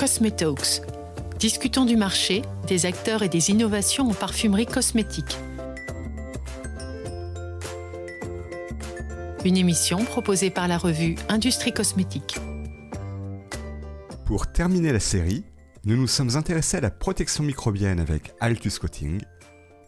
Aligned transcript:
Cosmetalks. 0.00 0.80
Discutons 1.38 1.84
du 1.84 1.94
marché, 1.94 2.40
des 2.66 2.86
acteurs 2.86 3.22
et 3.22 3.28
des 3.28 3.50
innovations 3.50 4.08
en 4.08 4.14
parfumerie 4.14 4.64
cosmétique. 4.64 5.36
Une 9.44 9.58
émission 9.58 10.02
proposée 10.06 10.48
par 10.48 10.68
la 10.68 10.78
revue 10.78 11.16
Industrie 11.28 11.74
Cosmétique. 11.74 12.38
Pour 14.24 14.50
terminer 14.50 14.90
la 14.90 15.00
série, 15.00 15.44
nous 15.84 15.98
nous 15.98 16.06
sommes 16.06 16.34
intéressés 16.34 16.78
à 16.78 16.80
la 16.80 16.90
protection 16.90 17.44
microbienne 17.44 18.00
avec 18.00 18.32
Altus 18.40 18.78
Coating, 18.78 19.20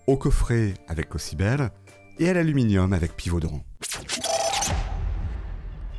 au 0.07 0.19
coffret 0.19 0.75
avec 0.89 1.09
Cocibel 1.09 1.71
et 2.19 2.29
à 2.29 2.35
l'aluminium 2.35 2.93
avec 2.93 3.17
Pivot 3.17 3.41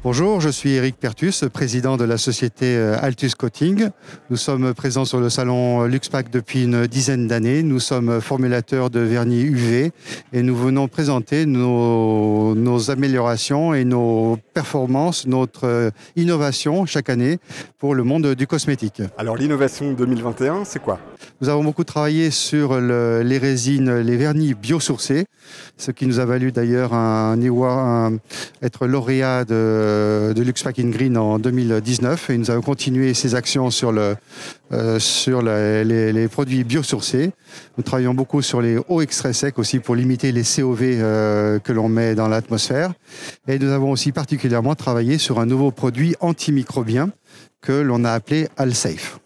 Bonjour, 0.03 0.41
je 0.41 0.49
suis 0.49 0.73
Eric 0.73 0.97
Pertus, 0.97 1.45
président 1.53 1.95
de 1.95 2.03
la 2.03 2.17
société 2.17 2.75
euh, 2.75 2.97
Altus 3.01 3.35
Coating. 3.35 3.87
Nous 4.29 4.35
sommes 4.35 4.73
présents 4.73 5.05
sur 5.05 5.21
le 5.21 5.29
salon 5.29 5.85
Luxpack 5.85 6.29
depuis 6.29 6.65
une 6.65 6.87
dizaine 6.87 7.25
d'années. 7.25 7.63
Nous 7.63 7.79
sommes 7.79 8.19
formulateurs 8.19 8.89
de 8.89 8.99
vernis 8.99 9.43
UV 9.43 9.93
et 10.33 10.43
nous 10.43 10.57
venons 10.57 10.89
présenter 10.89 11.45
nos, 11.45 12.53
nos 12.53 12.91
améliorations 12.91 13.73
et 13.73 13.85
nos 13.85 14.37
performances, 14.53 15.25
notre 15.25 15.67
euh, 15.69 15.89
innovation 16.17 16.85
chaque 16.85 17.07
année 17.09 17.37
pour 17.79 17.95
le 17.95 18.03
monde 18.03 18.35
du 18.35 18.45
cosmétique. 18.45 19.01
Alors 19.17 19.37
l'innovation 19.37 19.93
2021, 19.93 20.65
c'est 20.65 20.79
quoi? 20.79 20.99
Nous 21.39 21.47
avons 21.47 21.63
beaucoup 21.63 21.85
travaillé 21.85 22.29
sur 22.29 22.77
le, 22.77 23.21
les 23.23 23.37
résines, 23.37 23.99
les 23.99 24.17
vernis 24.17 24.53
biosourcés, 24.53 25.27
ce 25.77 25.91
qui 25.91 26.07
nous 26.07 26.19
a 26.19 26.25
valu 26.25 26.51
d'ailleurs 26.51 26.93
un, 26.93 27.37
un, 27.39 28.17
être 28.61 28.85
lauréat 28.85 29.45
de 29.45 29.53
euh, 29.53 29.92
de 30.33 30.41
Luxpack 30.41 30.79
in 30.79 30.89
Green 30.89 31.17
en 31.17 31.39
2019 31.39 32.29
et 32.29 32.37
nous 32.37 32.51
avons 32.51 32.61
continué 32.61 33.13
ces 33.13 33.35
actions 33.35 33.69
sur, 33.69 33.93
euh, 33.93 34.13
les, 35.83 36.27
produits 36.27 36.63
biosourcés. 36.63 37.31
Nous 37.77 37.83
travaillons 37.83 38.13
beaucoup 38.13 38.41
sur 38.41 38.61
les 38.61 38.77
hauts 38.87 39.01
extraits 39.01 39.33
secs 39.33 39.59
aussi 39.59 39.79
pour 39.79 39.95
limiter 39.95 40.31
les 40.31 40.43
COV 40.43 40.81
euh, 40.81 41.59
que 41.59 41.71
l'on 41.71 41.89
met 41.89 42.15
dans 42.15 42.27
l'atmosphère. 42.27 42.93
Et 43.47 43.59
nous 43.59 43.69
avons 43.69 43.91
aussi 43.91 44.11
particulièrement 44.11 44.75
travaillé 44.75 45.17
sur 45.17 45.39
un 45.39 45.45
nouveau 45.45 45.71
produit 45.71 46.15
antimicrobien 46.19 47.09
que 47.61 47.73
l'on 47.73 48.03
a 48.03 48.11
appelé 48.11 48.47
AlSafe. 48.57 49.19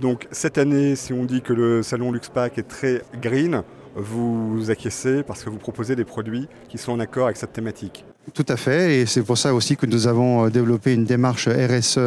Donc 0.00 0.28
cette 0.30 0.58
année, 0.58 0.94
si 0.96 1.12
on 1.12 1.24
dit 1.24 1.42
que 1.42 1.52
le 1.52 1.82
salon 1.82 2.12
Luxpack 2.12 2.58
est 2.58 2.68
très 2.68 3.02
green, 3.20 3.62
vous 3.96 4.70
acquiescez 4.70 5.22
parce 5.22 5.42
que 5.42 5.50
vous 5.50 5.58
proposez 5.58 5.96
des 5.96 6.04
produits 6.04 6.48
qui 6.68 6.78
sont 6.78 6.92
en 6.92 7.00
accord 7.00 7.26
avec 7.26 7.36
cette 7.36 7.52
thématique. 7.52 8.04
Tout 8.34 8.44
à 8.48 8.56
fait, 8.56 9.00
et 9.00 9.06
c'est 9.06 9.22
pour 9.22 9.38
ça 9.38 9.54
aussi 9.54 9.76
que 9.76 9.86
nous 9.86 10.06
avons 10.06 10.46
euh, 10.46 10.50
développé 10.50 10.92
une 10.92 11.04
démarche 11.04 11.48
RSE 11.48 11.98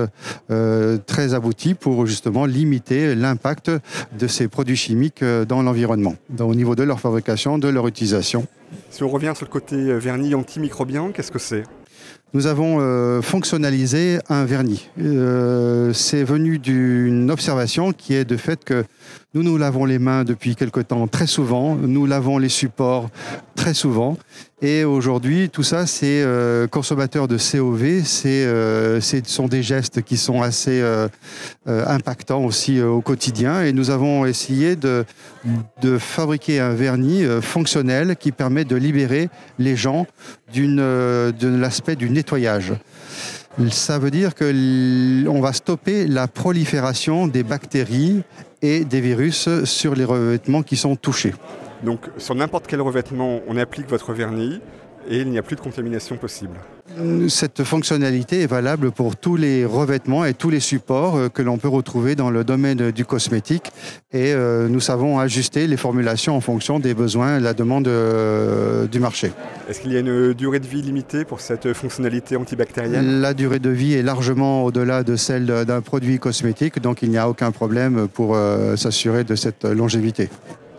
euh, 0.52 0.98
très 1.06 1.34
aboutie 1.34 1.74
pour 1.74 2.06
justement 2.06 2.46
limiter 2.46 3.16
l'impact 3.16 3.72
de 4.18 4.28
ces 4.28 4.48
produits 4.48 4.76
chimiques 4.76 5.24
euh, 5.24 5.46
dans 5.46 5.64
l'environnement, 5.64 6.16
au 6.40 6.56
niveau 6.56 6.76
de 6.76 6.84
leur 6.84 7.00
fabrication, 7.00 7.58
de 7.58 7.68
leur 7.68 7.88
utilisation. 7.88 8.46
Si 8.90 9.04
on 9.04 9.10
revient 9.10 9.34
sur 9.36 9.46
le 9.46 9.52
côté 9.52 9.76
vernis 9.98 10.36
antimicrobien, 10.36 11.12
qu'est-ce 11.12 11.32
que 11.32 11.40
c'est? 11.40 11.64
Nous 12.34 12.48
avons 12.48 13.22
fonctionnalisé 13.22 14.20
un 14.30 14.46
vernis. 14.46 14.90
c'est 15.94 16.24
venu 16.24 16.60
d'une 16.60 17.30
observation 17.30 17.92
qui 17.92 18.14
est 18.14 18.24
de 18.24 18.38
fait 18.38 18.64
que 18.64 18.86
nous 19.34 19.44
nous 19.44 19.58
lavons 19.58 19.86
les 19.86 19.98
mains 19.98 20.26
depuis 20.26 20.56
quelque 20.56 20.82
temps 20.82 21.08
très 21.08 21.28
souvent, 21.28 21.76
nous 21.76 22.06
lavons 22.06 22.38
les 22.38 22.50
supports 22.50 23.10
très 23.56 23.74
souvent. 23.74 24.18
Et 24.62 24.84
aujourd'hui, 24.84 25.50
tout 25.50 25.64
ça, 25.64 25.88
c'est 25.88 26.22
euh, 26.22 26.68
consommateur 26.68 27.30
de 27.30 27.38
COV, 27.38 28.04
c'est, 28.04 28.46
euh, 28.46 29.00
sont 29.00 29.48
des 29.48 29.64
gestes 29.64 30.02
qui 30.02 30.18
sont 30.18 30.42
assez 30.42 30.82
euh, 30.82 31.08
impactants 31.66 32.44
aussi 32.44 32.82
au 32.82 33.00
quotidien. 33.02 33.64
Et 33.64 33.72
nous 33.72 33.90
avons 33.90 34.26
essayé 34.26 34.76
de, 34.76 35.06
de 35.82 35.98
fabriquer 35.98 36.60
un 36.60 36.74
vernis 36.74 37.24
fonctionnel 37.42 38.18
qui 38.18 38.34
permet 38.34 38.66
de 38.66 38.76
libérer 38.76 39.30
les 39.58 39.78
gens 39.78 40.08
de 40.54 41.48
l'aspect 41.48 41.96
du 41.96 42.10
nettoyage. 42.10 42.74
Ça 43.70 44.00
veut 44.00 44.12
dire 44.12 44.34
qu'on 44.36 45.42
va 45.42 45.54
stopper 45.54 46.08
la 46.08 46.28
prolifération 46.28 47.28
des 47.28 47.44
bactéries 47.44 48.24
et 48.62 48.86
des 48.86 49.02
virus 49.02 49.64
sur 49.64 49.96
les 49.96 50.06
revêtements 50.06 50.64
qui 50.64 50.78
sont 50.78 50.96
touchés. 50.96 51.34
Donc 51.84 52.02
sur 52.18 52.36
n'importe 52.36 52.68
quel 52.68 52.82
revêtement, 52.82 53.42
on 53.48 53.58
applique 53.58 53.90
votre 53.90 54.14
vernis 54.14 54.60
et 55.10 55.20
il 55.20 55.30
n'y 55.30 55.38
a 55.38 55.44
plus 55.44 55.56
de 55.56 55.62
contamination 55.62 56.18
possible. 56.18 56.58
Cette 57.30 57.64
fonctionnalité 57.64 58.42
est 58.42 58.48
valable 58.48 58.92
pour 58.92 59.16
tous 59.16 59.36
les 59.36 59.66
revêtements 59.66 60.26
et 60.26 60.34
tous 60.34 60.50
les 60.50 60.60
supports 60.60 61.16
euh, 61.16 61.30
que 61.30 61.42
l'on 61.42 61.58
peut 61.58 61.68
retrouver 61.68 62.16
dans 62.16 62.30
le 62.30 62.44
domaine 62.44 62.92
du 62.92 63.06
cosmétique 63.06 63.72
et 64.12 64.34
euh, 64.34 64.68
nous 64.68 64.80
savons 64.80 65.20
ajuster 65.20 65.68
les 65.68 65.78
formulations 65.78 66.36
en 66.36 66.42
fonction 66.42 66.80
des 66.80 66.94
besoins 66.94 67.38
et 67.38 67.40
de 67.40 67.44
la 67.44 67.54
demande 67.54 67.88
euh, 67.88 68.88
du 68.88 69.00
marché. 69.00 69.32
Est-ce 69.70 69.80
qu'il 69.80 69.94
y 69.94 69.98
a 69.98 70.00
une 70.00 70.34
durée 70.34 70.60
de 70.60 70.68
vie 70.68 70.82
limitée 70.82 71.24
pour 71.24 71.40
cette 71.40 71.74
fonctionnalité 71.74 72.36
antibactérienne? 72.36 73.22
La 73.22 73.34
durée 73.34 73.60
de 73.60 73.70
vie 73.70 73.94
est 73.94 74.04
largement 74.04 74.64
au-delà 74.64 75.04
de 75.04 75.16
celle 75.16 75.46
d'un 75.46 75.82
produit 75.82 76.20
cosmétique, 76.20 76.82
donc 76.82 77.02
il 77.02 77.10
n'y 77.10 77.18
a 77.18 77.30
aucun 77.30 77.52
problème 77.52 78.08
pour 78.08 78.38
s'assurer 78.76 79.24
de 79.24 79.36
cette 79.36 79.64
longévité. 79.66 80.30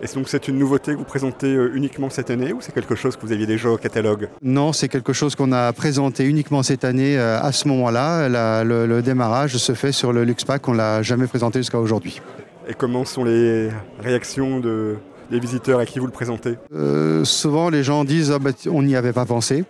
Et 0.02 0.12
donc 0.16 0.28
c'est 0.28 0.48
une 0.48 0.58
nouveauté 0.58 0.94
que 0.94 0.96
vous 0.96 1.04
présentez 1.04 1.54
euh, 1.54 1.70
uniquement 1.76 2.10
cette 2.10 2.28
année 2.30 2.52
ou 2.52 2.60
c'est 2.60 2.74
quelque 2.74 2.96
chose 2.96 3.14
que 3.14 3.24
vous 3.24 3.30
aviez 3.30 3.46
déjà 3.46 3.70
au 3.70 3.76
catalogue? 3.76 4.28
Non, 4.42 4.72
c'est 4.72 4.88
quelque 4.88 5.12
chose 5.12 5.36
qu'on 5.36 5.52
a 5.52 5.72
présenté 5.72 6.24
uniquement 6.24 6.64
cette 6.64 6.84
année 6.84 7.16
euh, 7.16 7.40
à 7.40 7.52
ce 7.52 7.68
moment-là. 7.68 8.28
Le, 8.64 9.00
démarrage 9.00 9.56
se 9.58 9.74
fait 9.74 9.92
sur 9.92 10.12
le 10.12 10.24
Luxpack, 10.24 10.66
on 10.66 10.72
l'a 10.72 11.02
jamais 11.02 11.28
présenté 11.28 11.60
jusqu'à 11.60 11.78
aujourd'hui. 11.78 12.20
Et 12.68 12.74
comment 12.74 13.04
sont 13.04 13.22
les 13.22 13.68
réactions 14.00 14.58
de, 14.58 14.96
des 15.30 15.38
visiteurs 15.38 15.78
à 15.78 15.86
qui 15.86 16.00
vous 16.00 16.06
le 16.06 16.12
présentez? 16.12 16.56
Euh, 16.74 17.24
Souvent, 17.24 17.70
les 17.70 17.84
gens 17.84 18.02
disent 18.02 18.32
ah 18.32 18.40
bah, 18.40 18.50
on 18.68 18.82
n'y 18.82 18.96
avait 18.96 19.12
pas 19.12 19.24
pensé, 19.24 19.62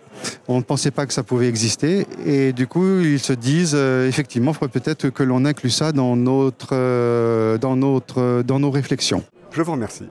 on 0.47 0.57
ne 0.57 0.63
pensait 0.63 0.91
pas 0.91 1.05
que 1.05 1.13
ça 1.13 1.21
pouvait 1.21 1.47
exister, 1.47 2.07
et 2.25 2.53
du 2.53 2.65
coup, 2.65 3.01
ils 3.01 3.19
se 3.19 3.33
disent 3.33 3.75
effectivement, 3.75 4.51
il 4.51 4.55
faudrait 4.55 4.79
peut-être 4.79 5.09
que 5.09 5.21
l'on 5.21 5.45
inclue 5.45 5.69
ça 5.69 5.91
dans 5.91 6.15
notre, 6.15 7.57
dans 7.57 7.75
notre, 7.75 8.41
dans 8.41 8.59
nos 8.59 8.71
réflexions. 8.71 9.23
Je 9.51 9.61
vous 9.61 9.71
remercie. 9.71 10.05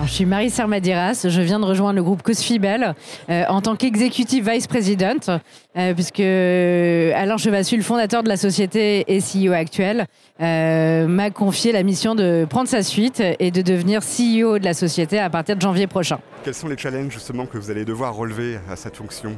Je 0.00 0.10
suis 0.10 0.24
Marie 0.24 0.50
Sermadiras, 0.50 1.26
je 1.28 1.40
viens 1.40 1.60
de 1.60 1.64
rejoindre 1.64 1.96
le 1.96 2.02
groupe 2.02 2.22
Cosfibel 2.22 2.94
euh, 3.28 3.44
en 3.48 3.60
tant 3.60 3.76
qu'executive 3.76 4.50
vice 4.50 4.66
president, 4.66 5.30
euh, 5.76 5.94
puisque 5.94 6.20
euh, 6.20 7.12
Alain 7.14 7.36
Chevassu, 7.36 7.76
le 7.76 7.82
fondateur 7.82 8.22
de 8.22 8.28
la 8.28 8.36
société 8.36 9.04
et 9.06 9.20
CEO 9.20 9.52
actuel, 9.52 10.06
m'a 10.38 11.30
confié 11.30 11.72
la 11.72 11.82
mission 11.82 12.14
de 12.14 12.46
prendre 12.48 12.68
sa 12.68 12.82
suite 12.82 13.22
et 13.38 13.50
de 13.50 13.62
devenir 13.62 14.00
CEO 14.00 14.58
de 14.58 14.64
la 14.64 14.74
société 14.74 15.18
à 15.18 15.30
partir 15.30 15.56
de 15.56 15.60
janvier 15.60 15.86
prochain. 15.86 16.18
Quels 16.42 16.54
sont 16.54 16.68
les 16.68 16.76
challenges 16.76 17.12
justement 17.12 17.46
que 17.46 17.58
vous 17.58 17.70
allez 17.70 17.84
devoir 17.84 18.14
relever 18.14 18.58
à 18.68 18.76
cette 18.76 18.96
fonction? 18.96 19.36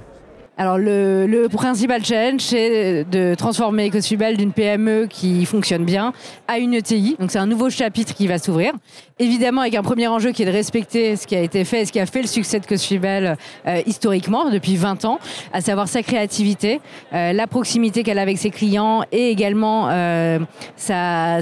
Alors 0.57 0.79
le, 0.79 1.49
principal 1.49 2.05
challenge, 2.05 2.41
c'est 2.41 3.05
de 3.11 3.35
transformer 3.35 3.89
Ecosubel 3.89 4.37
d'une 4.37 4.53
PME 4.53 5.07
qui 5.11 5.45
fonctionne 5.47 5.85
bien 5.85 6.13
à 6.47 6.59
une 6.59 6.75
ETI. 6.75 7.17
Donc 7.19 7.33
c'est 7.33 7.39
un 7.41 7.47
nouveau 7.47 7.71
chapitre 7.71 8.15
qui 8.15 8.29
va 8.29 8.39
s'ouvrir. 8.39 8.73
Évidemment 9.19 9.63
avec 9.63 9.75
un 9.75 9.83
premier 9.83 10.07
enjeu 10.07 10.31
qui 10.31 10.43
est 10.43 10.47
de 10.47 10.53
respecter 10.53 11.17
ce 11.17 11.27
qui 11.27 11.35
a 11.35 11.41
été 11.41 11.65
fait, 11.65 11.85
ce 11.87 11.93
qui 11.93 11.99
a 11.99 12.07
fait 12.07 12.23
le 12.23 12.29
succès 12.29 12.61
de 12.61 12.65
Ecosubel 12.65 13.37
euh, 13.67 13.83
historiquement 13.87 14.49
depuis 14.49 14.77
20 14.77 15.05
ans, 15.05 15.19
à 15.53 15.61
savoir 15.61 15.89
sa 15.89 16.03
créativité, 16.03 16.81
euh, 17.13 17.33
la 17.33 17.49
proximité 17.49 18.05
qu'elle 18.05 18.19
a 18.19 18.23
avec 18.23 18.39
ses 18.39 18.51
clients 18.51 19.03
et 19.11 19.31
également 19.31 19.89
euh, 19.91 20.39
sa, 20.77 21.41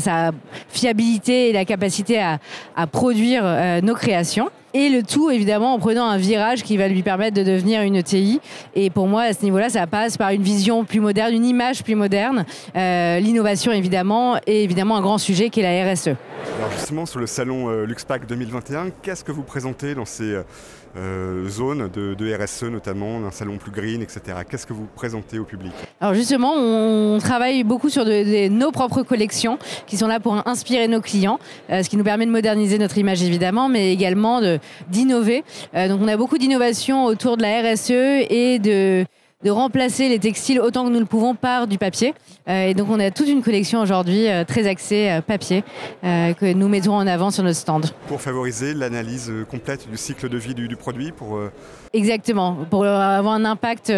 fiabilité 0.69 1.51
et 1.51 1.53
la 1.53 1.67
capacité 1.67 2.19
à, 2.19 2.39
à 2.77 2.87
produire 2.87 3.45
nos 3.83 3.95
créations. 3.95 4.49
Et 4.75 4.89
le 4.89 5.03
tout, 5.03 5.31
évidemment, 5.31 5.75
en 5.75 5.79
prenant 5.79 6.07
un 6.07 6.17
virage 6.17 6.63
qui 6.63 6.77
va 6.77 6.89
lui 6.89 7.03
permettre 7.03 7.37
de 7.37 7.43
devenir 7.43 7.83
une 7.83 7.97
ETI. 7.97 8.41
Et 8.75 8.89
pour 8.89 9.07
moi, 9.07 9.23
à 9.23 9.33
ce 9.33 9.43
niveau-là, 9.43 9.69
ça 9.69 9.87
passe 9.87 10.17
par 10.17 10.31
une 10.31 10.43
vision 10.43 10.85
plus 10.85 11.01
moderne, 11.01 11.35
une 11.35 11.45
image 11.45 11.83
plus 11.83 11.95
moderne, 11.95 12.47
euh, 12.75 13.21
l'innovation, 13.21 13.73
évidemment, 13.73 14.37
et 14.47 14.65
évidemment 14.65 14.97
un 14.97 15.03
grand 15.03 15.19
sujet 15.19 15.51
qui 15.51 15.61
est 15.61 15.85
la 15.85 15.93
RSE. 15.93 16.17
Alors 16.59 16.71
justement, 16.73 17.07
sur 17.07 17.19
le 17.19 17.27
salon 17.27 17.71
euh, 17.71 17.87
LuxPack 17.87 18.27
2021, 18.27 18.91
qu'est-ce 19.03 19.25
que 19.25 19.33
vous 19.33 19.43
présentez 19.43 19.95
dans 19.95 20.05
ces... 20.05 20.35
Euh, 20.35 20.43
euh, 20.95 21.49
zone 21.49 21.89
de, 21.89 22.37
RSE 22.37 22.65
notamment, 22.65 23.25
un 23.25 23.31
salon 23.31 23.57
plus 23.57 23.71
green, 23.71 24.03
etc. 24.03 24.21
Qu'est-ce 24.49 24.67
que 24.67 24.75
vous 24.75 24.87
présentez 24.95 25.39
au 25.39 25.45
public? 25.45 25.73
Alors 26.03 26.13
justement, 26.13 26.53
on 26.55 27.19
travaille 27.19 27.65
beaucoup 27.65 27.89
sur 27.89 28.05
nos 28.05 28.71
propres 28.73 29.03
collections 29.03 29.59
qui 29.87 29.97
sont 29.97 30.07
là 30.07 30.21
pour 30.21 30.47
inspirer 30.47 30.89
nos 30.89 31.01
clients, 31.01 31.39
euh, 31.71 31.83
ce 31.83 31.89
qui 31.89 31.97
nous 31.97 32.05
permet 32.05 32.27
de 32.27 32.31
moderniser 32.31 32.77
notre 32.77 32.99
image 32.99 33.23
évidemment, 33.23 33.71
mais 33.71 33.93
également 33.93 34.43
d'innover. 34.91 35.45
Donc 35.75 36.01
on 36.03 36.09
a 36.09 36.17
beaucoup 36.17 36.37
d'innovations 36.37 37.07
autour 37.07 37.37
de 37.39 37.43
la 37.43 37.63
RSE 37.63 37.91
et 38.31 38.59
de 38.59 39.07
de 39.45 39.51
remplacer 39.51 40.09
les 40.09 40.19
textiles 40.19 40.61
autant 40.61 40.85
que 40.85 40.91
nous 40.91 41.01
le 41.01 41.07
pouvons 41.07 41.35
par 41.35 41.67
du 41.67 41.79
papier. 41.79 42.15
et 42.47 42.75
donc 42.75 42.89
on 42.91 43.01
a 43.01 43.11
toute 43.11 43.29
une 43.29 43.43
collection 43.43 43.81
aujourd'hui 43.81 44.27
très 44.47 44.67
axée 44.67 45.21
papier 45.27 45.65
que 46.03 46.53
nous 46.53 46.69
mettons 46.69 46.95
en 46.95 47.07
avant 47.07 47.31
sur 47.31 47.43
notre 47.43 47.57
stand. 47.57 47.87
Pour 48.09 48.21
favoriser 48.21 48.75
l'analyse 48.75 49.33
complète 49.51 49.89
du 49.91 49.97
cycle 49.97 50.29
de 50.29 50.37
vie 50.37 50.55
du, 50.55 50.77
produit 50.77 51.13
pour, 51.13 51.39
Exactement, 51.93 52.59
pour 52.71 52.85
avoir 52.85 53.35
un 53.35 53.45
impact 53.45 53.93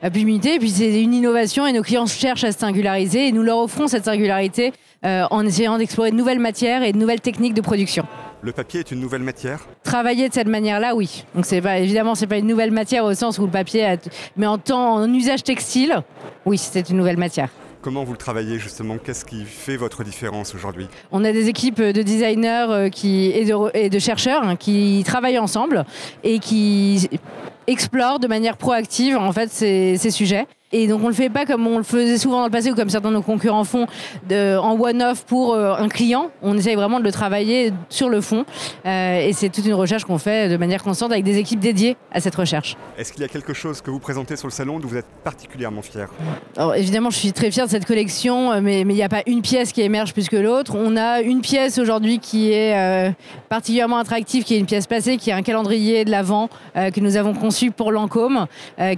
plus 0.00 0.10
limité. 0.20 0.54
Et 0.54 0.58
puis 0.58 0.70
c'est 0.70 1.02
une 1.02 1.14
innovation 1.14 1.66
et 1.66 1.72
nos 1.72 1.82
clients 1.82 2.06
cherchent 2.06 2.44
à 2.44 2.52
se 2.52 2.58
singulariser 2.58 3.28
et 3.28 3.32
nous 3.32 3.42
leur 3.42 3.58
offrons 3.58 3.88
cette 3.88 4.04
singularité 4.04 4.72
en 5.02 5.46
essayant 5.46 5.78
d'explorer 5.78 6.10
de 6.10 6.16
nouvelles 6.16 6.40
matières 6.40 6.82
et 6.82 6.92
de 6.92 6.98
nouvelles 6.98 7.20
techniques 7.20 7.54
de 7.54 7.60
production. 7.60 8.06
Le 8.46 8.52
papier 8.52 8.78
est 8.78 8.92
une 8.92 9.00
nouvelle 9.00 9.24
matière? 9.24 9.66
Travailler 9.82 10.28
de 10.28 10.32
cette 10.32 10.46
manière-là, 10.46 10.94
oui. 10.94 11.24
Donc 11.34 11.44
c'est 11.44 11.60
pas 11.60 11.78
évidemment 11.78 12.14
c'est 12.14 12.28
pas 12.28 12.38
une 12.38 12.46
nouvelle 12.46 12.70
matière 12.70 13.04
au 13.04 13.12
sens 13.12 13.40
où 13.40 13.44
le 13.44 13.50
papier, 13.50 13.96
mais 14.36 14.46
en 14.46 14.56
temps 14.56 14.98
en 14.98 15.12
usage 15.12 15.42
textile, 15.42 15.96
oui, 16.44 16.56
c'est 16.56 16.88
une 16.88 16.96
nouvelle 16.96 17.16
matière. 17.16 17.48
Comment 17.82 18.04
vous 18.04 18.12
le 18.12 18.18
travaillez 18.18 18.60
justement? 18.60 18.98
Qu'est-ce 18.98 19.24
qui 19.24 19.44
fait 19.44 19.76
votre 19.76 20.04
différence 20.04 20.54
aujourd'hui? 20.54 20.86
On 21.10 21.24
a 21.24 21.32
des 21.32 21.48
équipes 21.48 21.82
de 21.82 22.02
designers 22.02 22.66
euh, 22.70 22.88
qui, 22.88 23.32
et, 23.34 23.46
de, 23.90 23.98
chercheurs 23.98 24.44
hein, 24.44 24.54
qui 24.54 25.02
travaillent 25.04 25.40
ensemble 25.40 25.84
et 26.22 26.38
qui 26.38 27.10
explorent 27.66 28.20
de 28.20 28.28
manière 28.28 28.58
proactive 28.58 29.16
en 29.16 29.32
fait 29.32 29.50
ces, 29.50 29.96
ces 29.96 30.12
sujets. 30.12 30.46
Et 30.78 30.88
donc 30.88 31.02
on 31.02 31.08
le 31.08 31.14
fait 31.14 31.30
pas 31.30 31.46
comme 31.46 31.66
on 31.66 31.78
le 31.78 31.82
faisait 31.82 32.18
souvent 32.18 32.40
dans 32.40 32.44
le 32.44 32.50
passé 32.50 32.70
ou 32.70 32.74
comme 32.74 32.90
certains 32.90 33.08
de 33.08 33.14
nos 33.14 33.22
concurrents 33.22 33.64
font 33.64 33.86
de, 34.28 34.58
en 34.58 34.78
one-off 34.78 35.24
pour 35.24 35.54
euh, 35.54 35.74
un 35.74 35.88
client. 35.88 36.30
On 36.42 36.54
essaye 36.54 36.74
vraiment 36.74 36.98
de 36.98 37.04
le 37.04 37.12
travailler 37.12 37.72
sur 37.88 38.10
le 38.10 38.20
fond. 38.20 38.44
Euh, 38.84 39.26
et 39.26 39.32
c'est 39.32 39.48
toute 39.48 39.64
une 39.64 39.72
recherche 39.72 40.04
qu'on 40.04 40.18
fait 40.18 40.50
de 40.50 40.58
manière 40.58 40.82
constante 40.82 41.12
avec 41.12 41.24
des 41.24 41.38
équipes 41.38 41.60
dédiées 41.60 41.96
à 42.12 42.20
cette 42.20 42.34
recherche. 42.34 42.76
Est-ce 42.98 43.10
qu'il 43.10 43.22
y 43.22 43.24
a 43.24 43.28
quelque 43.28 43.54
chose 43.54 43.80
que 43.80 43.90
vous 43.90 44.00
présentez 44.00 44.36
sur 44.36 44.48
le 44.48 44.52
salon 44.52 44.78
dont 44.78 44.86
vous 44.86 44.98
êtes 44.98 45.06
particulièrement 45.24 45.80
fier? 45.80 46.10
Alors 46.58 46.74
évidemment, 46.74 47.08
je 47.08 47.16
suis 47.16 47.32
très 47.32 47.50
fier 47.50 47.64
de 47.64 47.70
cette 47.70 47.86
collection, 47.86 48.52
euh, 48.52 48.60
mais 48.60 48.82
il 48.82 48.86
n'y 48.88 49.02
a 49.02 49.08
pas 49.08 49.22
une 49.26 49.40
pièce 49.40 49.72
qui 49.72 49.80
émerge 49.80 50.12
plus 50.12 50.28
que 50.28 50.36
l'autre. 50.36 50.76
On 50.76 50.98
a 50.98 51.22
une 51.22 51.40
pièce 51.40 51.78
aujourd'hui 51.78 52.18
qui 52.18 52.52
est 52.52 53.14
particulièrement 53.48 53.96
attractive, 53.96 54.44
qui 54.44 54.54
est 54.54 54.58
une 54.58 54.66
pièce 54.66 54.86
passée, 54.86 55.16
qui 55.16 55.30
est 55.30 55.32
un 55.32 55.42
calendrier 55.42 56.04
de 56.04 56.10
l'Avent 56.10 56.50
que 56.74 57.00
nous 57.00 57.16
avons 57.16 57.32
conçu 57.32 57.70
pour 57.70 57.92
Lancôme, 57.92 58.46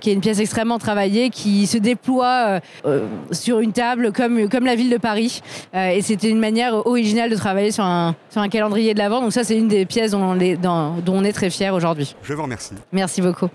qui 0.00 0.10
est 0.10 0.12
une 0.12 0.20
pièce 0.20 0.40
extrêmement 0.40 0.78
travaillée 0.78 1.30
qui 1.30 1.67
se 1.68 1.78
déploie 1.78 2.26
euh, 2.26 2.60
euh, 2.86 3.06
sur 3.30 3.60
une 3.60 3.72
table 3.72 4.12
comme, 4.12 4.48
comme 4.48 4.64
la 4.64 4.74
ville 4.74 4.90
de 4.90 4.96
Paris. 4.96 5.40
Euh, 5.74 5.90
et 5.90 6.02
c'était 6.02 6.30
une 6.30 6.40
manière 6.40 6.74
originale 6.86 7.30
de 7.30 7.36
travailler 7.36 7.70
sur 7.70 7.84
un, 7.84 8.16
sur 8.30 8.40
un 8.40 8.48
calendrier 8.48 8.94
de 8.94 8.98
l'avant. 8.98 9.20
Donc 9.20 9.32
ça, 9.32 9.44
c'est 9.44 9.56
une 9.56 9.68
des 9.68 9.86
pièces 9.86 10.12
dont 10.12 10.22
on 10.22 10.40
est, 10.40 10.56
dont 10.56 11.02
on 11.06 11.24
est 11.24 11.32
très 11.32 11.50
fier 11.50 11.74
aujourd'hui. 11.74 12.16
Je 12.22 12.34
vous 12.34 12.42
remercie. 12.42 12.74
Merci 12.92 13.22
beaucoup. 13.22 13.48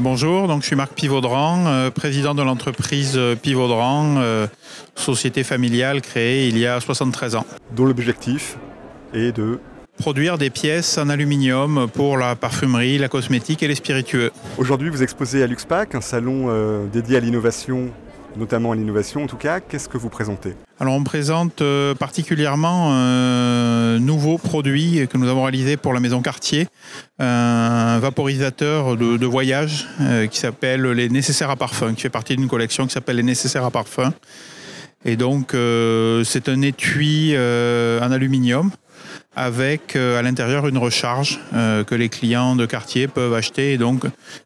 bonjour, 0.00 0.46
donc 0.46 0.60
je 0.62 0.66
suis 0.66 0.76
Marc 0.76 0.92
Pivaudran, 0.92 1.90
président 1.94 2.34
de 2.34 2.42
l'entreprise 2.42 3.18
Pivaudran, 3.42 4.16
société 4.94 5.42
familiale 5.42 6.02
créée 6.02 6.48
il 6.48 6.58
y 6.58 6.66
a 6.66 6.80
73 6.80 7.36
ans. 7.36 7.46
Dont 7.74 7.86
l'objectif 7.86 8.58
est 9.14 9.32
de 9.32 9.58
produire 10.00 10.38
des 10.38 10.48
pièces 10.48 10.96
en 10.96 11.10
aluminium 11.10 11.86
pour 11.92 12.16
la 12.16 12.34
parfumerie, 12.34 12.96
la 12.96 13.10
cosmétique 13.10 13.62
et 13.62 13.68
les 13.68 13.74
spiritueux. 13.74 14.30
Aujourd'hui, 14.56 14.88
vous 14.88 15.02
exposez 15.02 15.42
à 15.42 15.46
Luxpack, 15.46 15.94
un 15.94 16.00
salon 16.00 16.46
euh, 16.48 16.86
dédié 16.86 17.18
à 17.18 17.20
l'innovation 17.20 17.90
notamment 18.36 18.70
à 18.70 18.76
l'innovation 18.76 19.24
en 19.24 19.26
tout 19.26 19.36
cas. 19.36 19.58
Qu'est-ce 19.58 19.88
que 19.88 19.98
vous 19.98 20.08
présentez? 20.08 20.54
Alors 20.78 20.94
on 20.94 21.02
présente 21.02 21.62
euh, 21.62 21.96
particulièrement 21.96 22.94
un 22.94 23.98
nouveau 23.98 24.38
produit 24.38 25.06
que 25.08 25.18
nous 25.18 25.28
avons 25.28 25.42
réalisé 25.42 25.76
pour 25.76 25.92
la 25.92 25.98
maison 25.98 26.22
Cartier, 26.22 26.68
un 27.18 27.98
vaporisateur 27.98 28.96
de, 28.96 29.26
voyage 29.26 29.88
euh, 30.00 30.28
qui 30.28 30.38
s'appelle 30.38 30.82
les 30.82 31.08
nécessaires 31.08 31.50
à 31.50 31.56
parfum, 31.56 31.92
qui 31.92 32.02
fait 32.02 32.08
partie 32.08 32.36
d'une 32.36 32.46
collection 32.46 32.86
qui 32.86 32.92
s'appelle 32.92 33.16
les 33.16 33.24
nécessaires 33.24 33.64
à 33.64 33.72
parfum. 33.72 34.14
Et 35.04 35.16
donc 35.16 35.48
c'est 35.50 36.48
un 36.48 36.62
étui 36.62 37.34
en 37.36 38.12
aluminium 38.12 38.70
avec 39.36 39.94
euh, 39.94 40.18
à 40.18 40.22
l'intérieur 40.22 40.66
une 40.66 40.78
recharge 40.78 41.40
euh, 41.54 41.84
que 41.84 41.94
les 41.94 42.08
clients 42.08 42.56
de 42.56 42.66
quartier 42.66 43.06
peuvent 43.06 43.34
acheter 43.34 43.72
et 43.72 43.78
donc 43.78 44.04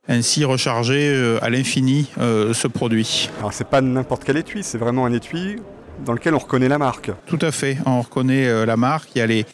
ainsi 0.09 0.45
recharger 0.45 1.09
euh, 1.09 1.39
à 1.43 1.51
l'infini 1.51 2.09
ce 2.17 2.69
produit. 2.69 3.31
Alors 3.39 3.53
c'est 3.53 3.69
pas 3.69 3.81
n'importe 3.81 4.25
quel 4.25 4.37
étui, 4.37 4.63
c'est 4.63 4.79
vraiment 4.79 5.07
un 5.07 5.13
étui 5.13 5.57
dans 6.05 6.13
lequel 6.13 6.35
on 6.35 6.39
reconnaît 6.39 6.69
la 6.69 6.77
marque. 6.77 7.13
Tout 7.27 7.39
à 7.41 7.53
fait, 7.53 7.79
on 7.87 8.01
reconnaît 8.01 8.67
la 8.67 8.77
marque. 8.77 9.11
Il 9.15 9.19
y 9.19 9.23
a 9.23 9.27
les, 9.27 9.47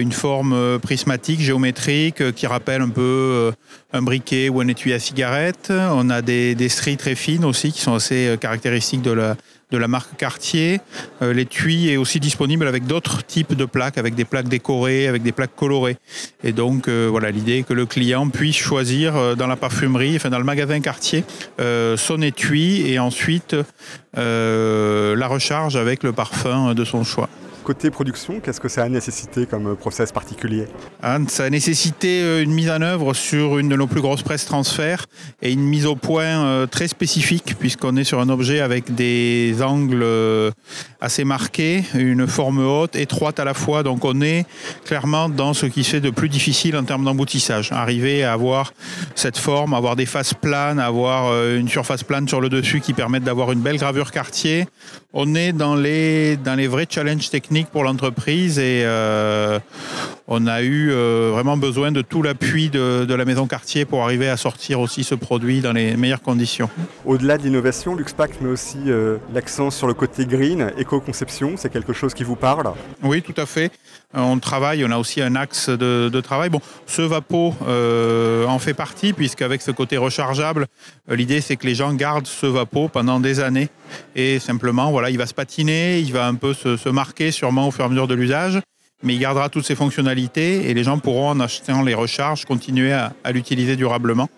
une 0.00 0.10
forme 0.10 0.78
prismatique, 0.80 1.38
géométrique, 1.40 2.32
qui 2.32 2.46
rappelle 2.46 2.80
un 2.80 2.88
peu 2.88 3.52
un 3.92 4.00
briquet 4.00 4.48
ou 4.48 4.60
un 4.60 4.68
étui 4.68 4.94
à 4.94 4.98
cigarette. 4.98 5.70
On 5.70 6.08
a 6.08 6.22
des, 6.22 6.54
des 6.54 6.70
stries 6.70 6.96
très 6.96 7.14
fines 7.14 7.44
aussi, 7.44 7.72
qui 7.72 7.82
sont 7.82 7.94
assez 7.94 8.36
caractéristiques 8.40 9.02
de 9.02 9.10
la, 9.10 9.36
de 9.70 9.78
la 9.78 9.88
marque 9.88 10.16
Cartier. 10.16 10.80
Euh, 11.22 11.32
l'étui 11.32 11.88
est 11.88 11.96
aussi 11.96 12.20
disponible 12.20 12.68
avec 12.68 12.86
d'autres 12.86 13.24
types 13.24 13.54
de 13.54 13.64
plaques, 13.64 13.98
avec 13.98 14.14
des 14.14 14.24
plaques 14.24 14.48
décorées, 14.48 15.08
avec 15.08 15.22
des 15.22 15.32
plaques 15.32 15.56
colorées. 15.56 15.96
Et 16.44 16.52
donc 16.52 16.88
euh, 16.88 17.08
voilà, 17.10 17.30
l'idée 17.30 17.58
est 17.58 17.62
que 17.64 17.72
le 17.72 17.86
client 17.86 18.28
puisse 18.28 18.56
choisir 18.56 19.16
euh, 19.16 19.34
dans 19.34 19.48
la 19.48 19.56
parfumerie, 19.56 20.16
enfin 20.16 20.30
dans 20.30 20.38
le 20.38 20.44
magasin 20.44 20.80
Cartier, 20.80 21.24
son 21.58 22.22
étui 22.22 22.90
et 22.90 22.98
ensuite 22.98 23.56
la 24.14 25.26
recharge 25.26 25.76
avec 25.76 26.02
le 26.02 26.12
parfum 26.12 26.74
de 26.74 26.84
son 26.84 27.04
choix. 27.04 27.28
Côté 27.66 27.90
production, 27.90 28.38
qu'est-ce 28.38 28.60
que 28.60 28.68
ça 28.68 28.84
a 28.84 28.88
nécessité 28.88 29.44
comme 29.44 29.74
process 29.74 30.12
particulier 30.12 30.68
ah, 31.02 31.18
Ça 31.26 31.46
a 31.46 31.50
nécessité 31.50 32.22
euh, 32.22 32.40
une 32.40 32.52
mise 32.52 32.70
en 32.70 32.80
œuvre 32.80 33.12
sur 33.12 33.58
une 33.58 33.68
de 33.68 33.74
nos 33.74 33.88
plus 33.88 34.00
grosses 34.00 34.22
presses 34.22 34.44
transfert 34.44 35.06
et 35.42 35.50
une 35.50 35.64
mise 35.64 35.84
au 35.84 35.96
point 35.96 36.44
euh, 36.44 36.66
très 36.68 36.86
spécifique 36.86 37.56
puisqu'on 37.58 37.96
est 37.96 38.04
sur 38.04 38.20
un 38.20 38.28
objet 38.28 38.60
avec 38.60 38.94
des 38.94 39.56
angles 39.62 40.04
euh, 40.04 40.52
assez 41.00 41.24
marqués, 41.24 41.82
une 41.94 42.28
forme 42.28 42.64
haute, 42.64 42.94
étroite 42.94 43.40
à 43.40 43.44
la 43.44 43.52
fois. 43.52 43.82
Donc 43.82 44.04
on 44.04 44.20
est 44.20 44.46
clairement 44.84 45.28
dans 45.28 45.52
ce 45.52 45.66
qui 45.66 45.82
se 45.82 45.90
fait 45.90 46.00
de 46.00 46.10
plus 46.10 46.28
difficile 46.28 46.76
en 46.76 46.84
termes 46.84 47.04
d'emboutissage. 47.04 47.72
Arriver 47.72 48.22
à 48.22 48.32
avoir 48.32 48.74
cette 49.16 49.38
forme, 49.38 49.74
avoir 49.74 49.96
des 49.96 50.06
faces 50.06 50.34
planes, 50.34 50.78
avoir 50.78 51.34
une 51.48 51.68
surface 51.68 52.04
plane 52.04 52.28
sur 52.28 52.40
le 52.40 52.48
dessus 52.48 52.80
qui 52.80 52.92
permettent 52.92 53.24
d'avoir 53.24 53.50
une 53.50 53.60
belle 53.60 53.78
gravure 53.78 54.12
quartier. 54.12 54.68
On 55.12 55.34
est 55.34 55.52
dans 55.52 55.74
les, 55.74 56.36
dans 56.36 56.54
les 56.54 56.68
vrais 56.68 56.86
challenges 56.88 57.28
techniques 57.28 57.55
pour 57.64 57.84
l'entreprise 57.84 58.58
et 58.58 58.82
euh, 58.84 59.58
on 60.28 60.46
a 60.46 60.62
eu 60.62 60.90
euh, 60.90 61.30
vraiment 61.32 61.56
besoin 61.56 61.92
de 61.92 62.02
tout 62.02 62.22
l'appui 62.22 62.68
de, 62.68 63.14
la 63.14 63.24
maison 63.24 63.46
quartier 63.46 63.84
pour 63.84 64.02
arriver 64.02 64.28
à 64.28 64.36
sortir 64.36 64.80
aussi 64.80 65.04
ce 65.04 65.14
produit 65.14 65.60
dans 65.60 65.72
les 65.72 65.96
meilleures 65.96 66.22
conditions. 66.22 66.68
Au-delà 67.04 67.38
de 67.38 67.44
l'innovation, 67.44 67.94
Luxpack 67.94 68.40
met 68.40 68.48
aussi 68.48 68.78
euh, 68.86 69.18
l'accent 69.32 69.70
sur 69.70 69.86
le 69.86 69.94
côté 69.94 70.26
green, 70.26 70.72
éco-conception, 70.76 71.54
c'est 71.56 71.70
quelque 71.70 71.92
chose 71.92 72.12
qui 72.12 72.24
vous 72.24 72.36
parle? 72.36 72.72
Oui, 73.02 73.22
tout 73.22 73.34
à 73.36 73.46
fait. 73.46 73.70
On 74.14 74.38
travaille, 74.38 74.84
on 74.84 74.90
a 74.90 74.98
aussi 74.98 75.22
un 75.22 75.34
axe 75.34 75.68
de, 75.68 76.20
travail. 76.20 76.50
Bon, 76.50 76.60
ce 76.86 77.02
Vapo 77.02 77.54
en 77.60 78.58
fait 78.58 78.74
partie, 78.74 79.12
puisqu'avec 79.12 79.62
ce 79.62 79.70
côté 79.70 79.96
rechargeable, 79.96 80.66
l'idée 81.08 81.40
c'est 81.40 81.56
que 81.56 81.66
les 81.66 81.74
gens 81.74 81.92
gardent 81.92 82.26
ce 82.26 82.46
Vapo 82.46 82.88
pendant 82.88 83.20
des 83.20 83.40
années. 83.40 83.68
Et 84.14 84.38
simplement, 84.38 84.90
voilà, 84.90 85.10
il 85.10 85.18
va 85.18 85.26
se 85.26 85.34
patiner, 85.34 86.00
il 86.00 86.12
va 86.12 86.26
un 86.26 86.34
peu 86.34 86.54
se, 86.54 86.76
se 86.76 86.88
marquer 86.88 87.30
sûrement 87.30 87.68
au 87.68 87.70
fur 87.70 87.84
et 87.84 87.86
à 87.86 87.88
mesure 87.88 88.08
de 88.08 88.14
l'usage 88.14 88.60
mais 89.02 89.14
il 89.14 89.18
gardera 89.18 89.48
toutes 89.48 89.66
ses 89.66 89.74
fonctionnalités 89.74 90.70
et 90.70 90.74
les 90.74 90.84
gens 90.84 90.98
pourront, 90.98 91.30
en 91.30 91.40
achetant 91.40 91.82
les 91.82 91.94
recharges, 91.94 92.44
continuer 92.44 92.92
à, 92.92 93.12
l'utiliser 93.32 93.76
durablement. 93.76 94.28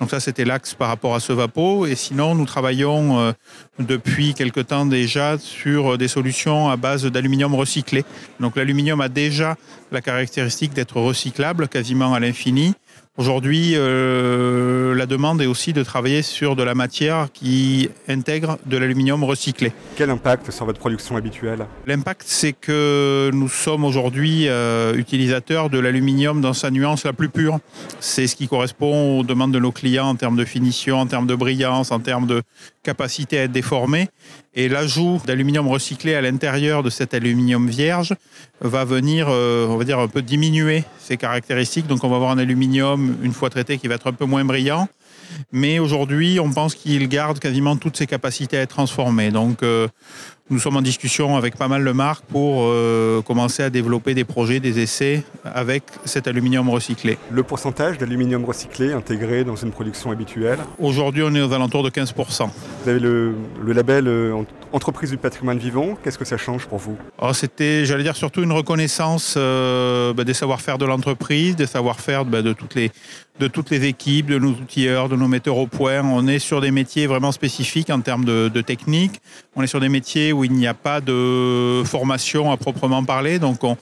Donc 0.00 0.10
ça, 0.10 0.18
c'était 0.18 0.44
l'axe 0.44 0.74
par 0.74 0.88
rapport 0.88 1.14
à 1.14 1.20
ce 1.20 1.32
Vapo. 1.32 1.86
Et 1.86 1.94
sinon, 1.94 2.34
nous 2.34 2.46
travaillons 2.46 3.20
euh, 3.20 3.32
depuis 3.78 4.34
quelque 4.34 4.58
temps 4.58 4.86
déjà 4.86 5.38
sur 5.38 5.96
des 5.96 6.08
solutions 6.08 6.68
à 6.68 6.76
base 6.76 7.04
d'aluminium 7.06 7.54
recyclé. 7.54 8.04
Donc 8.40 8.56
l'aluminium 8.56 9.00
a 9.00 9.08
déjà 9.08 9.56
la 9.92 10.00
caractéristique 10.00 10.72
d'être 10.72 10.96
recyclable 11.00 11.68
quasiment 11.68 12.12
à 12.12 12.18
l'infini. 12.18 12.74
Aujourd'hui, 13.16 13.74
euh, 13.76 14.92
la 14.96 15.06
demande 15.06 15.40
est 15.40 15.46
aussi 15.46 15.72
de 15.72 15.84
travailler 15.84 16.20
sur 16.20 16.56
de 16.56 16.64
la 16.64 16.74
matière 16.74 17.28
qui 17.32 17.88
intègre 18.08 18.58
de 18.66 18.76
l'aluminium 18.76 19.22
recyclé. 19.22 19.72
Quel 19.94 20.10
impact 20.10 20.50
sur 20.50 20.66
votre 20.66 20.80
production 20.80 21.16
habituelle? 21.16 21.64
L'impact, 21.86 22.24
c'est 22.26 22.52
que 22.52 23.30
nous 23.32 23.48
sommes 23.48 23.84
aujourd'hui 23.84 24.48
euh, 24.48 24.96
utilisateurs 24.96 25.70
de 25.70 25.78
l'aluminium 25.78 26.40
dans 26.40 26.54
sa 26.54 26.72
nuance 26.72 27.04
la 27.04 27.12
plus 27.12 27.28
pure. 27.28 27.60
C'est 28.00 28.26
ce 28.26 28.34
qui 28.34 28.48
correspond 28.48 29.20
aux 29.20 29.22
demandes 29.22 29.52
de 29.52 29.60
nos 29.60 29.70
clients 29.70 30.08
en 30.08 30.16
termes 30.16 30.36
de 30.36 30.44
finition, 30.44 30.98
en 30.98 31.06
termes 31.06 31.28
de 31.28 31.36
brillance, 31.36 31.92
en 31.92 32.00
termes 32.00 32.26
de 32.26 32.42
capacité 32.82 33.38
à 33.38 33.42
être 33.44 33.52
déformé. 33.52 34.08
Et 34.56 34.68
l'ajout 34.68 35.20
d'aluminium 35.26 35.66
recyclé 35.66 36.14
à 36.14 36.20
l'intérieur 36.20 36.84
de 36.84 36.90
cet 36.90 37.12
aluminium 37.12 37.68
vierge 37.68 38.14
va 38.60 38.84
venir, 38.84 39.26
euh, 39.28 39.66
on 39.68 39.76
va 39.76 39.84
dire, 39.84 39.98
un 39.98 40.06
peu 40.06 40.22
diminuer 40.22 40.84
ses 41.00 41.16
caractéristiques. 41.16 41.88
Donc 41.88 42.04
on 42.04 42.08
va 42.08 42.16
avoir 42.16 42.30
un 42.30 42.38
aluminium, 42.38 43.03
une 43.22 43.32
fois 43.32 43.50
traité, 43.50 43.78
qui 43.78 43.88
va 43.88 43.94
être 43.94 44.06
un 44.06 44.12
peu 44.12 44.24
moins 44.24 44.44
brillant, 44.44 44.88
Mais 45.52 45.78
aujourd'hui, 45.78 46.38
on 46.40 46.50
pense 46.50 46.74
qu'il 46.74 47.08
garde 47.08 47.38
quasiment 47.38 47.76
toutes 47.76 47.96
ses 47.96 48.06
capacités 48.06 48.58
à 48.58 48.60
être 48.60 48.70
transformé. 48.70 49.30
Donc, 49.30 49.62
euh, 49.62 49.88
nous 50.50 50.58
sommes 50.58 50.76
en 50.76 50.82
discussion 50.82 51.36
avec 51.36 51.56
pas 51.56 51.68
mal 51.68 51.84
de 51.84 51.92
marques 51.92 52.24
pour 52.26 52.64
euh, 52.64 53.22
commencer 53.22 53.62
à 53.62 53.70
développer 53.70 54.14
des 54.14 54.24
projets, 54.24 54.60
des 54.60 54.78
essais 54.80 55.24
avec 55.44 55.84
cet 56.04 56.28
aluminium 56.28 56.68
recyclé. 56.68 57.16
Le 57.30 57.42
pourcentage 57.42 57.96
d'aluminium 57.96 58.44
recyclé 58.44 58.92
intégré 58.92 59.44
dans 59.44 59.56
une 59.56 59.70
production 59.70 60.10
habituelle? 60.10 60.58
Aujourd'hui, 60.78 61.22
on 61.24 61.34
est 61.34 61.40
aux 61.40 61.52
alentours 61.52 61.82
de 61.82 61.90
15%. 61.90 62.48
Vous 62.84 62.90
avez 62.90 63.00
le, 63.00 63.34
le 63.64 63.72
label 63.72 64.06
euh, 64.06 64.34
entreprise 64.74 65.10
du 65.10 65.16
patrimoine 65.16 65.58
vivant. 65.58 65.96
Qu'est-ce 66.02 66.18
que 66.18 66.24
ça 66.24 66.36
change 66.36 66.66
pour 66.66 66.78
vous 66.78 66.98
oh, 67.18 67.32
C'était, 67.32 67.84
j'allais 67.84 68.02
dire, 68.02 68.16
surtout 68.16 68.42
une 68.42 68.52
reconnaissance 68.52 69.34
euh, 69.36 70.12
bah, 70.12 70.24
des 70.24 70.34
savoir-faire 70.34 70.78
de 70.78 70.84
l'entreprise, 70.84 71.54
des 71.54 71.66
savoir-faire 71.66 72.24
bah, 72.24 72.42
de, 72.42 72.52
toutes 72.52 72.74
les, 72.74 72.90
de 73.38 73.46
toutes 73.46 73.70
les 73.70 73.86
équipes, 73.86 74.26
de 74.26 74.38
nos 74.38 74.50
outilleurs, 74.50 75.08
de 75.08 75.14
nos 75.14 75.28
metteurs 75.28 75.58
au 75.58 75.68
point. 75.68 76.02
On 76.02 76.26
est 76.26 76.40
sur 76.40 76.60
des 76.60 76.72
métiers 76.72 77.06
vraiment 77.06 77.30
spécifiques 77.30 77.88
en 77.88 78.00
termes 78.00 78.24
de, 78.24 78.48
de 78.48 78.60
technique. 78.62 79.20
On 79.54 79.62
est 79.62 79.68
sur 79.68 79.80
des 79.80 79.88
métiers 79.88 80.32
où 80.32 80.42
il 80.42 80.52
n'y 80.52 80.66
a 80.66 80.74
pas 80.74 81.00
de 81.00 81.82
formation 81.84 82.50
à 82.50 82.56
proprement 82.56 83.04
parler. 83.04 83.38
Donc, 83.38 83.62
on, 83.62 83.76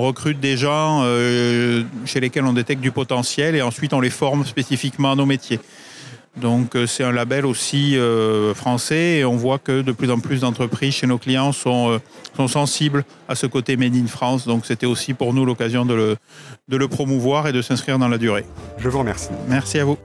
recrute 0.00 0.40
des 0.40 0.56
gens 0.56 1.02
euh, 1.02 1.82
chez 2.06 2.20
lesquels 2.20 2.44
on 2.44 2.52
détecte 2.54 2.80
du 2.80 2.90
potentiel 2.90 3.54
et 3.54 3.62
ensuite 3.62 3.92
on 3.92 4.00
les 4.00 4.10
forme 4.10 4.44
spécifiquement 4.46 5.12
à 5.12 5.14
nos 5.14 5.26
métiers. 5.26 5.60
Donc 6.36 6.76
euh, 6.76 6.86
c'est 6.86 7.04
un 7.04 7.12
label 7.12 7.46
aussi 7.46 7.96
euh, 7.96 8.54
français 8.54 9.18
et 9.18 9.24
on 9.24 9.36
voit 9.36 9.58
que 9.58 9.82
de 9.82 9.92
plus 9.92 10.10
en 10.10 10.20
plus 10.20 10.40
d'entreprises 10.40 10.94
chez 10.94 11.06
nos 11.06 11.18
clients 11.18 11.52
sont, 11.52 11.90
euh, 11.90 11.98
sont 12.36 12.48
sensibles 12.48 13.04
à 13.28 13.34
ce 13.34 13.46
côté 13.46 13.76
Made 13.76 13.96
in 13.96 14.06
France. 14.06 14.46
Donc 14.46 14.66
c'était 14.66 14.86
aussi 14.86 15.14
pour 15.14 15.34
nous 15.34 15.44
l'occasion 15.44 15.84
de 15.84 15.94
le, 15.94 16.16
de 16.68 16.76
le 16.76 16.88
promouvoir 16.88 17.48
et 17.48 17.52
de 17.52 17.62
s'inscrire 17.62 17.98
dans 17.98 18.08
la 18.08 18.18
durée. 18.18 18.44
Je 18.78 18.88
vous 18.88 18.98
remercie. 18.98 19.30
Merci 19.48 19.78
à 19.78 19.84
vous. 19.84 19.98